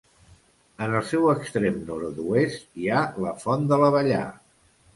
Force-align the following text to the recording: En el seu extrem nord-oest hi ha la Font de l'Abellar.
En 0.85 0.95
el 0.99 1.03
seu 1.09 1.27
extrem 1.33 1.77
nord-oest 1.91 2.81
hi 2.81 2.89
ha 2.97 3.05
la 3.27 3.37
Font 3.47 3.71
de 3.75 3.81
l'Abellar. 3.83 4.27